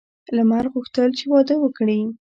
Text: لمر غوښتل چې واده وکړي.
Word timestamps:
لمر 0.35 0.65
غوښتل 0.73 1.09
چې 1.19 1.25
واده 1.31 1.55
وکړي. 1.59 2.01